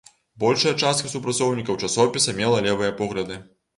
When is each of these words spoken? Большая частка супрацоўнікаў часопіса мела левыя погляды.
Большая 0.43 0.71
частка 0.85 1.11
супрацоўнікаў 1.13 1.77
часопіса 1.89 2.35
мела 2.41 2.67
левыя 2.69 2.91
погляды. 3.03 3.43